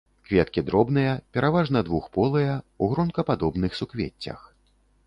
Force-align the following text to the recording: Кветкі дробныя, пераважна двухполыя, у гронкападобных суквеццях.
Кветкі 0.27 0.63
дробныя, 0.69 1.11
пераважна 1.37 1.83
двухполыя, 1.91 2.57
у 2.79 2.89
гронкападобных 2.95 3.71
суквеццях. 3.83 4.39